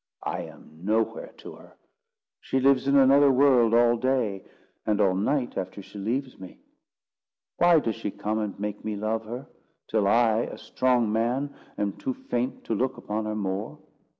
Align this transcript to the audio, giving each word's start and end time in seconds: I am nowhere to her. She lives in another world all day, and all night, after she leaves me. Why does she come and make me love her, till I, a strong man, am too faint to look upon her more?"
I 0.23 0.41
am 0.45 0.79
nowhere 0.83 1.31
to 1.37 1.51
her. 1.53 1.75
She 2.39 2.59
lives 2.59 2.87
in 2.87 2.95
another 2.95 3.31
world 3.31 3.75
all 3.75 3.97
day, 3.97 4.43
and 4.83 4.99
all 4.99 5.13
night, 5.13 5.55
after 5.57 5.83
she 5.83 5.99
leaves 5.99 6.39
me. 6.39 6.57
Why 7.57 7.77
does 7.79 7.97
she 7.97 8.09
come 8.09 8.39
and 8.39 8.59
make 8.59 8.83
me 8.83 8.95
love 8.95 9.25
her, 9.25 9.45
till 9.87 10.07
I, 10.07 10.39
a 10.51 10.57
strong 10.57 11.13
man, 11.13 11.53
am 11.77 11.93
too 11.97 12.15
faint 12.15 12.63
to 12.63 12.73
look 12.73 12.97
upon 12.97 13.25
her 13.25 13.35
more?" 13.35 13.77